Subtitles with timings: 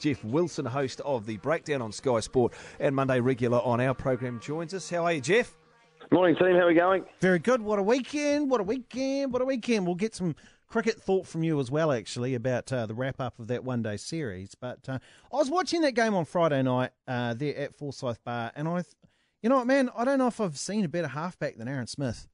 [0.00, 4.40] Jeff Wilson, host of the Breakdown on Sky Sport and Monday regular on our program,
[4.40, 4.88] joins us.
[4.88, 5.54] How are you, Jeff?
[6.10, 6.54] Morning, team.
[6.54, 7.04] How are we going?
[7.20, 7.60] Very good.
[7.60, 8.50] What a weekend!
[8.50, 9.30] What a weekend!
[9.30, 9.84] What a weekend!
[9.84, 10.34] We'll get some
[10.68, 13.82] cricket thought from you as well, actually, about uh, the wrap up of that one
[13.82, 14.54] day series.
[14.54, 14.98] But uh,
[15.30, 18.82] I was watching that game on Friday night uh, there at Forsyth Barr, and I,
[19.42, 21.86] you know what, man, I don't know if I've seen a better halfback than Aaron
[21.86, 22.26] Smith.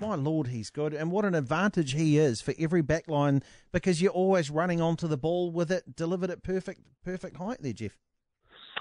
[0.00, 3.42] My lord, he's good, and what an advantage he is for every backline
[3.72, 7.72] because you're always running onto the ball with it delivered at perfect perfect height there,
[7.72, 7.96] Jeff.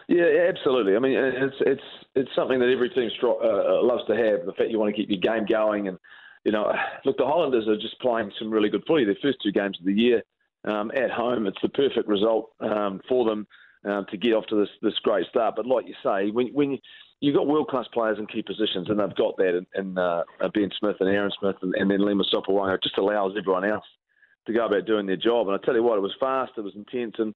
[0.08, 0.96] Yeah, absolutely.
[0.96, 1.82] I mean, it's it's
[2.16, 4.46] it's something that every team uh, uh, loves to have.
[4.46, 5.98] The fact you want to keep your game going, and
[6.44, 6.72] you know,
[7.06, 9.06] look, the Highlanders are just playing some really good footy.
[9.06, 10.22] Their first two games of the year
[10.66, 13.48] um, at home, it's the perfect result um, for them
[13.86, 15.56] um, to get off to this this great start.
[15.56, 16.78] But like you say, when when
[17.26, 20.24] you've got world class players in key positions, and they've got that in, in uh,
[20.54, 23.86] Ben Smith and Aaron Smith, and, and then Lima it just allows everyone else
[24.46, 25.48] to go about doing their job.
[25.48, 27.34] And I tell you what, it was fast, it was intense, and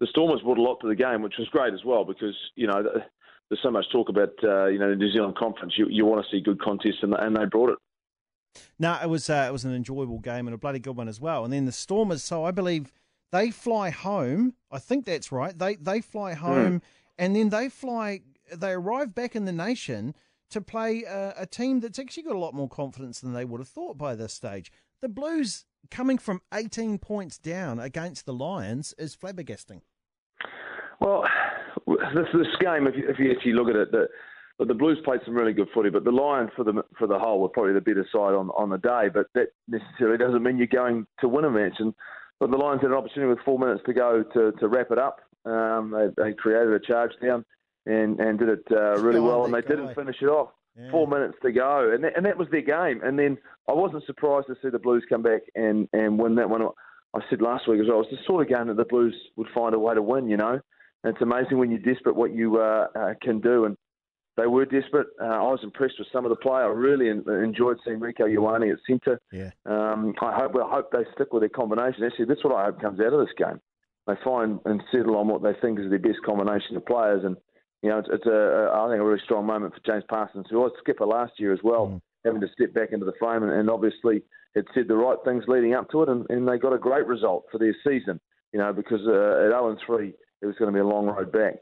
[0.00, 2.66] the Stormers brought a lot to the game, which was great as well because you
[2.66, 2.82] know
[3.48, 5.74] there's so much talk about uh, you know the New Zealand conference.
[5.76, 7.78] You you want to see good contests, and, and they brought it.
[8.78, 11.20] No, it was uh, it was an enjoyable game and a bloody good one as
[11.20, 11.44] well.
[11.44, 12.92] And then the Stormers, so I believe
[13.32, 14.54] they fly home.
[14.70, 15.56] I think that's right.
[15.58, 16.40] They they fly hmm.
[16.40, 16.82] home, mm.
[17.18, 18.22] and then they fly.
[18.54, 20.14] They arrive back in the nation
[20.50, 23.60] to play a, a, team that's actually got a lot more confidence than they would
[23.60, 24.70] have thought by this stage.
[25.02, 29.80] The Blues coming from 18 points down against the Lions is flabbergasting.
[31.00, 31.24] Well,
[31.86, 34.06] this, this game, if you, if you actually look at it, the,
[34.64, 37.40] the Blues played some really good footy, but the Lions for the for the whole
[37.40, 39.08] were probably the better side on on the day.
[39.12, 41.74] But that necessarily doesn't mean you're going to win a match.
[41.78, 41.92] And
[42.40, 44.98] but the Lions had an opportunity with four minutes to go to, to wrap it
[44.98, 45.20] up.
[45.44, 47.44] Um, they, they created a charge down
[47.86, 49.68] and and did it uh, really well, and they guy.
[49.68, 50.50] didn't finish it off.
[50.78, 50.90] Yeah.
[50.90, 53.00] Four minutes to go, and that, and that was their game.
[53.02, 56.50] And then I wasn't surprised to see the Blues come back and and win that
[56.50, 56.62] one.
[57.14, 58.00] I said last week as well.
[58.00, 60.28] It was the sort of game that the Blues would find a way to win.
[60.28, 60.60] You know,
[61.02, 63.64] and it's amazing when you're desperate what you uh, uh, can do.
[63.64, 63.76] And
[64.36, 65.06] they were desperate.
[65.20, 66.60] Uh, I was impressed with some of the play.
[66.60, 69.18] I really enjoyed seeing Rieko Ioane at centre.
[69.32, 69.50] Yeah.
[69.64, 72.04] Um, I hope I hope they stick with their combination.
[72.04, 73.60] Actually, that's what I hope comes out of this game.
[74.06, 77.24] They find and settle on what they think is their best combination of players.
[77.24, 77.36] And
[77.82, 80.46] you know, it's, it's a, a I think a really strong moment for James Parsons,
[80.50, 82.00] who was skipper last year as well, mm.
[82.24, 84.22] having to step back into the frame and, and obviously
[84.54, 87.06] had said the right things leading up to it, and, and they got a great
[87.06, 88.18] result for their season.
[88.52, 91.30] You know, because uh, at 0 3, it was going to be a long road
[91.30, 91.56] back.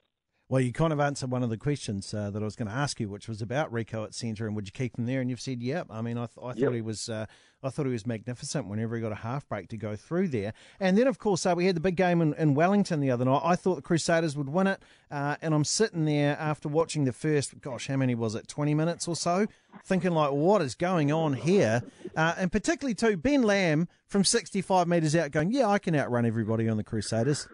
[0.50, 2.74] Well, you kind of answered one of the questions uh, that I was going to
[2.74, 5.22] ask you, which was about Rieko at centre, and would you keep him there?
[5.22, 7.24] And you've said, "Yep." I mean, I, th- I thought he was, uh,
[7.62, 10.52] I thought he was magnificent whenever he got a half break to go through there.
[10.80, 13.24] And then, of course, uh, we had the big game in, in, Wellington the other
[13.24, 13.40] night.
[13.42, 17.14] I thought the Crusaders would win it, uh, and I'm sitting there after watching the
[17.14, 19.46] first, gosh, how many was it, 20 minutes or so,
[19.86, 21.82] thinking like, what is going on here?
[22.14, 26.26] Uh, and particularly too, Ben Lam from 65 metres out, going, "Yeah, I can outrun
[26.26, 27.48] everybody on the Crusaders."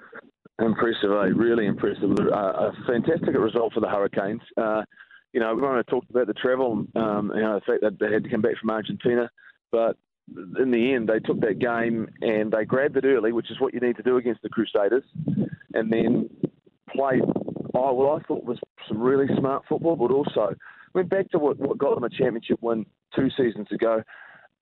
[0.60, 1.32] Impressive, eh?
[1.34, 2.10] really impressive.
[2.18, 4.42] Uh, a fantastic result for the Hurricanes.
[4.56, 4.82] Uh,
[5.32, 8.12] you know, we have talked about the travel, um, you know, the fact that they
[8.12, 9.30] had to come back from Argentina,
[9.70, 9.96] but
[10.58, 13.72] in the end, they took that game and they grabbed it early, which is what
[13.74, 15.04] you need to do against the Crusaders,
[15.74, 16.28] and then
[16.94, 17.22] played.
[17.74, 20.54] Oh, well, I thought was some really smart football, but also
[20.94, 22.84] went back to what, what got them a championship win
[23.14, 24.02] two seasons ago.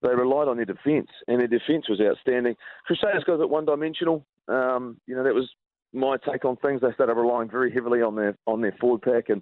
[0.01, 2.55] They relied on their defence, and their defence was outstanding.
[2.85, 4.25] Crusaders got a one-dimensional.
[4.47, 5.49] Um, you know, that was
[5.93, 6.81] my take on things.
[6.81, 9.41] They started relying very heavily on their on their forward pack, and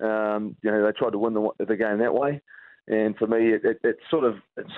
[0.00, 2.40] um, you know they tried to win the, the game that way.
[2.86, 4.72] And for me, it, it, it's sort of it's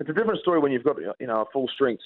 [0.00, 2.02] it's a different story when you've got you know a full strength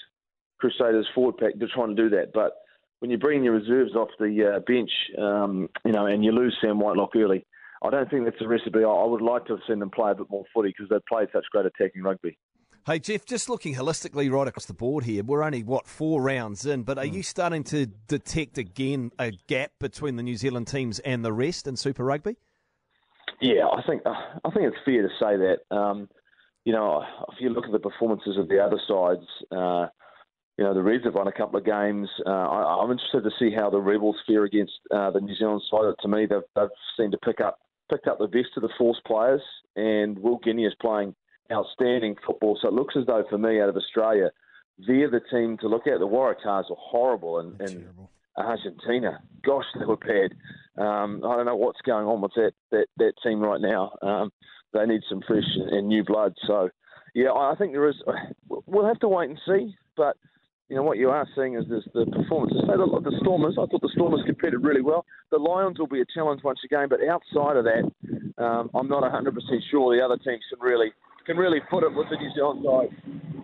[0.59, 1.53] Crusaders forward pack.
[1.59, 2.53] They're trying to do that, but
[3.01, 6.57] when you bring your reserves off the uh, bench, um, you know, and you lose
[6.63, 7.45] Sam Whitelock early,
[7.83, 8.85] I don't think that's a recipe.
[8.85, 11.05] I, I would like to have seen them play a bit more footy because they've
[11.07, 12.39] played such great attacking rugby.
[12.87, 16.67] Hey, Jeff, just looking holistically right across the board here, we're only, what, four rounds
[16.67, 17.15] in, but are mm.
[17.15, 21.67] you starting to detect again a gap between the New Zealand teams and the rest
[21.67, 22.37] in Super Rugby?
[23.41, 25.75] Yeah, I think I think it's fair to say that.
[25.75, 26.11] Um,
[26.67, 27.03] you know,
[27.33, 29.87] if you look at the performances of the other sides, uh,
[30.59, 32.11] you know, the Reds have won a couple of games.
[32.27, 35.63] Uh, I, am interested to see how the Rebels fare against uh, the New Zealand
[35.71, 35.95] side.
[36.03, 37.61] To me, they've, they've seemed to pick up
[37.91, 39.43] picked up the best of the Force players,
[39.75, 41.15] and Will Genia is playing
[41.53, 42.59] outstanding football.
[42.61, 44.31] So it looks as though, for me, out of Australia,
[44.79, 45.99] they're the team to look at.
[45.99, 47.89] The Waratahs are horrible in, in
[48.37, 49.21] Argentina.
[49.45, 50.33] Gosh, they were bad.
[50.77, 53.93] Um, I don't know what's going on with that that, that team right now.
[54.03, 54.33] Um,
[54.73, 56.35] they need some fresh and new blood.
[56.47, 56.71] So,
[57.15, 57.97] yeah, I think there is.
[58.49, 59.75] We'll have to wait and see.
[59.97, 60.17] But
[60.69, 62.63] you know what you are seeing is this, the performances.
[62.63, 63.57] Say the, the Stormers.
[63.61, 65.05] I thought the Stormers competed really well.
[65.31, 66.89] The Lions will be a challenge once again.
[66.89, 69.31] But outside of that, um, I'm not 100%
[69.71, 70.93] sure the other teams can really
[71.25, 73.35] can really put it with the New Zealand side.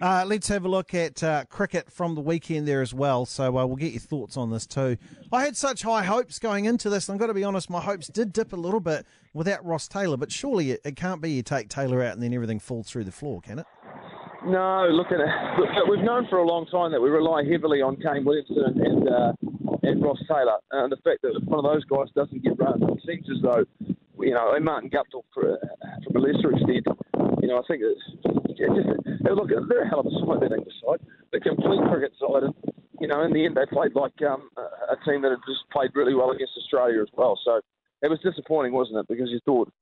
[0.00, 3.26] Uh, let's have a look at uh, cricket from the weekend there as well.
[3.26, 4.96] So uh, we'll get your thoughts on this too.
[5.32, 7.80] I had such high hopes going into this, and I've got to be honest, my
[7.80, 10.16] hopes did dip a little bit without Ross Taylor.
[10.16, 13.04] But surely it, it can't be you take Taylor out and then everything falls through
[13.04, 13.66] the floor, can it?
[14.44, 15.88] No, look at it.
[15.88, 19.32] We've known for a long time that we rely heavily on Kane Williamson and uh,
[19.82, 23.02] and Ross Taylor, and the fact that one of those guys doesn't get run, it
[23.06, 23.64] seems as though
[24.22, 25.58] you know, and Martin Guptill for,
[26.04, 26.86] from a lesser extent.
[27.40, 28.00] You know, I think it's,
[28.48, 31.00] it's just look, they're a hell of a side that English side,
[31.32, 32.54] the complete cricket side, and
[33.00, 35.90] you know, in the end they played like um, a team that had just played
[35.94, 37.38] really well against Australia as well.
[37.44, 37.60] So
[38.02, 39.08] it was disappointing, wasn't it?
[39.08, 39.72] Because you thought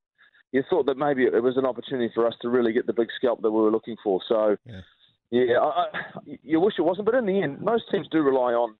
[0.52, 3.08] you thought that maybe it was an opportunity for us to really get the big
[3.16, 4.20] scalp that we were looking for.
[4.28, 4.81] So, yeah,
[5.31, 8.52] yeah I, I, you wish it wasn't, but in the end, most teams do rely
[8.52, 8.75] on,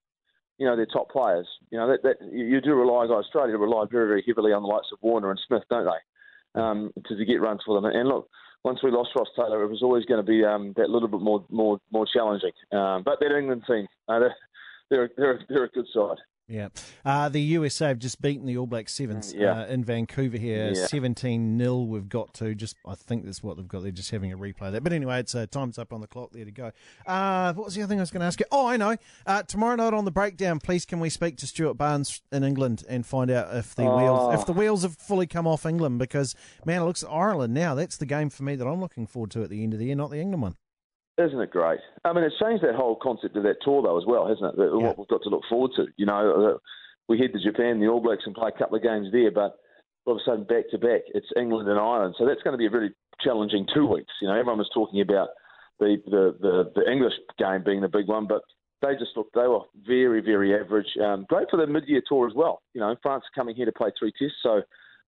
[0.57, 1.47] you know, their top players.
[1.71, 4.69] You know, that, that you do rely, like Australia rely very, very heavily on the
[4.69, 7.85] likes of Warner and Smith, don't they, um, to, to get runs for them.
[7.85, 8.29] And look,
[8.65, 11.21] once we lost Ross Taylor, it was always going to be um, that little bit
[11.21, 12.53] more, more, more challenging.
[12.73, 14.37] Um, but that England team, uh, they're,
[14.91, 16.19] they're, they're, they're a good side.
[16.49, 16.69] Yeah.
[17.05, 19.63] Uh, the USA have just beaten the All Black Sevens mm, yeah.
[19.63, 20.75] uh, in Vancouver here.
[20.75, 21.65] 17 yeah.
[21.65, 22.55] 0 we've got to.
[22.55, 23.83] Just I think that's what they've got.
[23.83, 24.81] They're just having a replay there.
[24.81, 26.73] But anyway, it's uh, time's up on the clock there to go.
[27.07, 28.47] Uh, what was the other thing I was going to ask you?
[28.51, 28.97] Oh, I know.
[29.27, 32.83] Uh, tomorrow night on the breakdown, please can we speak to Stuart Barnes in England
[32.89, 33.97] and find out if the oh.
[33.99, 36.35] wheels if the wheels have fully come off England because
[36.65, 37.75] man, it looks at Ireland now.
[37.75, 39.87] That's the game for me that I'm looking forward to at the end of the
[39.87, 40.57] year, not the England one.
[41.19, 41.81] Isn't it great?
[42.05, 44.59] I mean, it's changed that whole concept of that tour, though, as well, hasn't it?
[44.59, 44.77] Yeah.
[44.77, 45.87] What we've got to look forward to.
[45.97, 46.59] You know, uh,
[47.09, 49.59] we head to Japan, the All Blacks, and play a couple of games there, but
[50.07, 52.15] all of a sudden, back to back, it's England and Ireland.
[52.19, 54.13] So that's going to be a really challenging two weeks.
[54.23, 55.29] You know, everyone was talking about
[55.81, 58.43] the the, the, the English game being the big one, but
[58.81, 60.89] they just looked they were very very average.
[61.03, 62.63] Um, great for the mid-year tour as well.
[62.75, 64.63] You know, France coming here to play three tests, so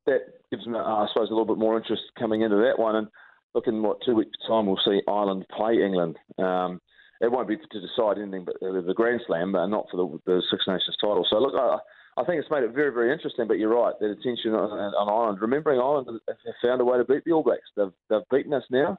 [0.07, 0.21] that
[0.51, 2.97] gives them, uh, I suppose, a little bit more interest coming into that one.
[2.97, 3.09] And
[3.55, 6.17] look in what two weeks' time we'll see Ireland play England.
[6.39, 6.81] Um,
[7.21, 10.43] it won't be to decide anything but the Grand Slam, but not for the, the
[10.51, 11.27] Six Nations title.
[11.29, 11.77] So look, I,
[12.21, 13.47] I think it's made it very, very interesting.
[13.47, 15.41] But you're right, that attention on, on Ireland.
[15.41, 17.69] Remembering Ireland have found a way to beat the All Blacks.
[17.77, 18.97] They've they've beaten us now.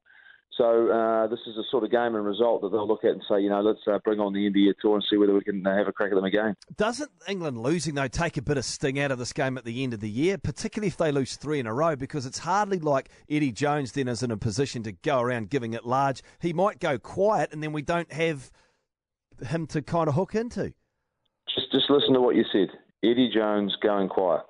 [0.62, 3.24] So uh, this is a sort of game and result that they'll look at and
[3.28, 5.66] say, you know, let's uh, bring on the India tour and see whether we can
[5.66, 6.56] uh, have a crack at them again.
[6.78, 9.84] Doesn't England losing though take a bit of sting out of this game at the
[9.84, 11.96] end of the year, particularly if they lose three in a row?
[11.96, 15.74] Because it's hardly like Eddie Jones then is in a position to go around giving
[15.74, 16.22] it large.
[16.40, 18.52] He might go quiet, and then we don't have
[19.44, 20.76] him to kind of hook into.
[21.56, 22.70] Just just listen to what you said.
[23.04, 24.44] Eddie Jones going quiet.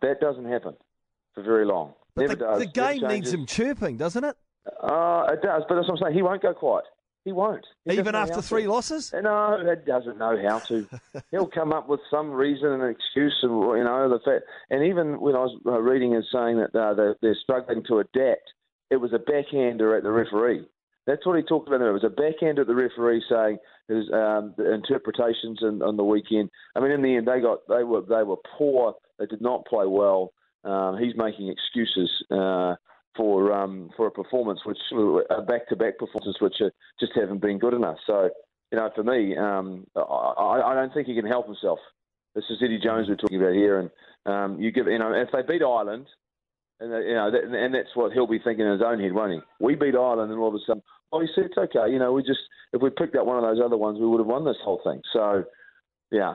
[0.00, 0.74] That doesn't happen
[1.34, 1.94] for very long.
[2.14, 2.58] But Never the, does.
[2.60, 4.36] The game needs him chirping, doesn't it?
[4.66, 6.14] Uh, it does, but as I'm saying.
[6.14, 6.84] He won't go quiet.
[7.24, 7.66] He won't.
[7.86, 8.70] He Even after three to.
[8.72, 9.12] losses?
[9.14, 10.86] No, he doesn't know how to.
[11.30, 14.44] He'll come up with some reason and excuse, and you know the fact.
[14.70, 18.00] And even when I was uh, reading and saying that uh, they're, they're struggling to
[18.00, 18.52] adapt,
[18.90, 20.66] it was a backhander at the referee.
[21.06, 21.78] That's what he talked about.
[21.78, 21.88] There.
[21.88, 23.58] It was a backhand at the referee saying
[23.88, 26.50] his um, interpretations in, on the weekend.
[26.76, 28.94] I mean, in the end, they got they were they were poor.
[29.18, 30.32] They did not play well.
[30.64, 32.10] Um, he's making excuses.
[32.30, 32.74] Uh,
[33.16, 37.40] for um, for a performance which uh, back to back performances which are, just haven't
[37.40, 37.96] been good enough.
[38.06, 38.30] So
[38.72, 41.78] you know, for me, um, I, I, don't think he can help himself.
[42.34, 43.90] This is Eddie Jones we're talking about here, and
[44.26, 46.06] um, you give you know if they beat Ireland,
[46.80, 49.12] and uh, you know, that, and that's what he'll be thinking in his own head,
[49.12, 49.40] won't he?
[49.60, 50.82] We beat Ireland, and all of a sudden,
[51.12, 51.92] oh, he said it's okay.
[51.92, 52.40] You know, we just
[52.72, 54.80] if we picked up one of those other ones, we would have won this whole
[54.82, 55.00] thing.
[55.12, 55.44] So
[56.10, 56.34] yeah,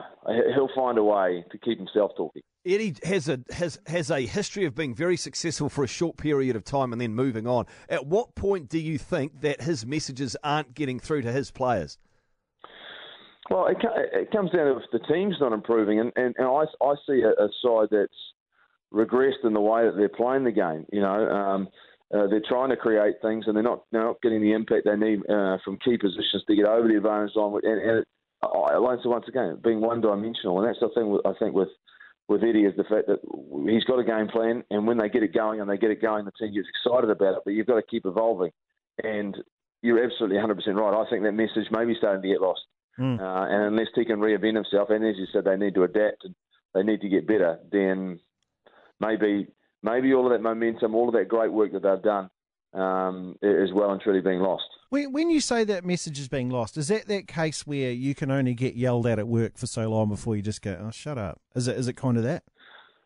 [0.54, 2.42] he'll find a way to keep himself talking.
[2.66, 6.56] Eddie has a has has a history of being very successful for a short period
[6.56, 7.64] of time and then moving on.
[7.88, 11.98] At what point do you think that his messages aren't getting through to his players?
[13.48, 13.78] Well, it,
[14.12, 17.22] it comes down to if the team's not improving, and, and, and I, I see
[17.22, 18.12] a, a, side that's
[18.92, 20.86] regressed in the way that they're playing the game.
[20.92, 21.68] You know, um,
[22.14, 24.96] uh, they're trying to create things, and they're not they're not getting the impact they
[24.96, 27.58] need uh, from key positions to get over the advantage line.
[27.64, 28.08] And, and it,
[28.42, 31.68] I, once again, being one dimensional, and that's the thing I think with
[32.30, 33.18] with Eddie is the fact that
[33.68, 36.00] he's got a game plan, and when they get it going and they get it
[36.00, 37.42] going, the team gets excited about it.
[37.44, 38.52] But you've got to keep evolving,
[39.02, 39.36] and
[39.82, 41.04] you're absolutely 100% right.
[41.06, 42.60] I think that message may be starting to get lost,
[43.00, 43.18] mm.
[43.18, 46.24] uh, and unless he can reinvent himself, and as you said, they need to adapt
[46.24, 46.36] and
[46.72, 47.58] they need to get better.
[47.72, 48.20] Then
[49.00, 49.48] maybe
[49.82, 52.30] maybe all of that momentum, all of that great work that they've done,
[52.74, 54.70] um, is well and truly being lost.
[54.90, 58.14] When, when you say that message is being lost, is that that case where you
[58.14, 60.90] can only get yelled at at work for so long before you just go, "Oh,
[60.90, 61.40] shut up"?
[61.54, 62.42] Is it is it kind of that?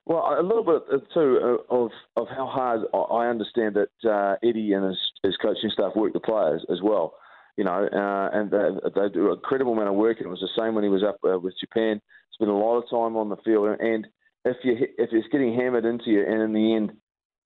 [0.06, 4.72] Well, a little bit too uh, of of how hard I understand that uh, Eddie
[4.72, 7.14] and his, his coaching staff work the players as well.
[7.56, 10.18] You know, uh, and they, they, do an incredible amount of work.
[10.18, 12.00] And it was the same when he was up uh, with Japan.
[12.32, 14.06] Spent a lot of time on the field, and
[14.46, 16.92] if you if it's getting hammered into you, and in the end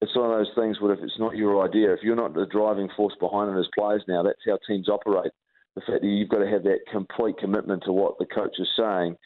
[0.01, 2.47] it's one of those things where if it's not your idea, if you're not the
[2.47, 5.33] driving force behind it as players now, that's how teams operate.
[5.75, 8.69] The fact that you've got to have that complete commitment to what the coach is
[8.77, 9.17] saying.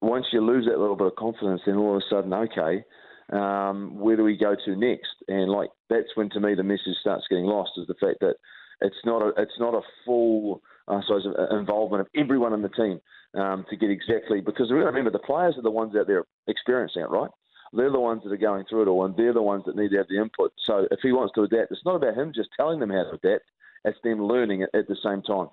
[0.00, 2.84] Once you lose that little bit of confidence, then all of a sudden, okay,
[3.32, 5.12] um, where do we go to next?
[5.28, 7.72] And like that's when, to me, the message starts getting lost.
[7.76, 8.36] Is the fact that
[8.80, 13.00] it's not a it's not a full I suppose involvement of everyone in the team
[13.34, 17.10] um, to get exactly because remember the players are the ones out there experiencing it,
[17.10, 17.30] right?
[17.72, 19.90] They're the ones that are going through it all, and they're the ones that need
[19.90, 20.52] to have the input.
[20.64, 23.18] So if he wants to adapt, it's not about him just telling them how to
[23.22, 23.44] adapt.
[23.84, 25.48] It's them learning it at the same time.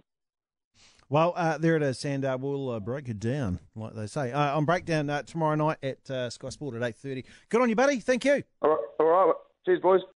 [1.07, 4.31] Well, uh, there it is, and uh, we'll uh, break it down, like they say,
[4.31, 7.25] uh, on breakdown uh, tomorrow night at uh, Sky Sport at eight thirty.
[7.50, 8.00] Good on you, buddy.
[8.00, 8.41] Thank you.
[8.62, 9.36] All right, all right.
[9.65, 10.01] Cheers, boys.